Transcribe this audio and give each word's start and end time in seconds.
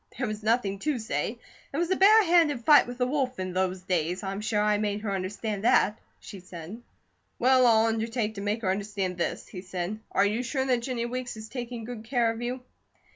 There 0.17 0.25
was 0.25 0.41
nothing 0.41 0.79
to 0.79 0.97
say. 0.97 1.37
It 1.71 1.77
was 1.77 1.91
a 1.91 1.95
bare 1.95 2.23
handed 2.23 2.65
fight 2.65 2.87
with 2.87 2.97
the 2.97 3.05
wolf 3.05 3.37
in 3.37 3.53
those 3.53 3.83
days. 3.83 4.23
I'm 4.23 4.41
sure 4.41 4.59
I 4.59 4.79
made 4.79 5.01
her 5.01 5.11
understand 5.13 5.63
that," 5.63 5.99
she 6.19 6.39
said. 6.39 6.81
"Well, 7.37 7.67
I'll 7.67 7.85
undertake 7.85 8.33
to 8.33 8.41
make 8.41 8.63
her 8.63 8.71
understand 8.71 9.19
this," 9.19 9.47
he 9.47 9.61
said. 9.61 9.99
"Are 10.11 10.25
you 10.25 10.41
sure 10.41 10.65
that 10.65 10.81
Jennie 10.81 11.05
Weeks 11.05 11.37
is 11.37 11.49
taking 11.49 11.83
good 11.83 12.03
care 12.03 12.31
of 12.31 12.41
you?" 12.41 12.63